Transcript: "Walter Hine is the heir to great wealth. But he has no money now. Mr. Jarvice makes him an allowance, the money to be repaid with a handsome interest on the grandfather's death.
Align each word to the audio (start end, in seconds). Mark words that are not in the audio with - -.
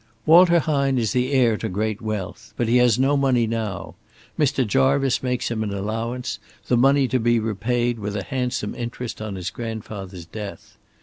"Walter 0.25 0.57
Hine 0.57 0.97
is 0.97 1.11
the 1.11 1.31
heir 1.31 1.57
to 1.57 1.69
great 1.69 2.01
wealth. 2.01 2.55
But 2.57 2.67
he 2.67 2.77
has 2.77 2.97
no 2.97 3.15
money 3.15 3.45
now. 3.45 3.93
Mr. 4.35 4.65
Jarvice 4.65 5.21
makes 5.21 5.51
him 5.51 5.61
an 5.61 5.71
allowance, 5.71 6.39
the 6.65 6.75
money 6.75 7.07
to 7.07 7.19
be 7.19 7.37
repaid 7.39 7.99
with 7.99 8.15
a 8.15 8.23
handsome 8.23 8.73
interest 8.73 9.21
on 9.21 9.35
the 9.35 9.47
grandfather's 9.53 10.25
death. 10.25 10.75